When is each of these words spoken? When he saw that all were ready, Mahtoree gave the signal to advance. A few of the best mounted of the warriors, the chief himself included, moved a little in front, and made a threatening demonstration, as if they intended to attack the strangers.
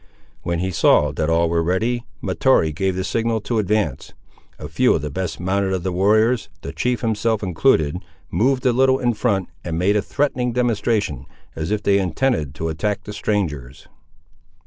When 0.41 0.57
he 0.57 0.71
saw 0.71 1.11
that 1.11 1.29
all 1.29 1.47
were 1.47 1.61
ready, 1.61 2.05
Mahtoree 2.21 2.71
gave 2.73 2.95
the 2.95 3.03
signal 3.03 3.39
to 3.41 3.59
advance. 3.59 4.13
A 4.57 4.67
few 4.67 4.95
of 4.95 5.03
the 5.03 5.11
best 5.11 5.39
mounted 5.39 5.73
of 5.73 5.83
the 5.83 5.91
warriors, 5.91 6.49
the 6.61 6.73
chief 6.73 7.01
himself 7.01 7.43
included, 7.43 8.03
moved 8.31 8.65
a 8.65 8.73
little 8.73 8.97
in 8.97 9.13
front, 9.13 9.49
and 9.63 9.77
made 9.77 9.95
a 9.95 10.01
threatening 10.01 10.53
demonstration, 10.53 11.27
as 11.55 11.69
if 11.69 11.83
they 11.83 11.99
intended 11.99 12.55
to 12.55 12.69
attack 12.69 13.03
the 13.03 13.13
strangers. 13.13 13.87